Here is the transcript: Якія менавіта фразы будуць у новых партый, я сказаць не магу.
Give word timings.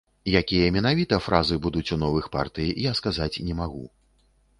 Якія 0.39 0.69
менавіта 0.77 1.19
фразы 1.25 1.57
будуць 1.65 1.85
у 1.95 1.97
новых 2.05 2.29
партый, 2.37 2.71
я 2.89 2.95
сказаць 3.01 3.31
не 3.51 3.59
магу. 3.61 3.83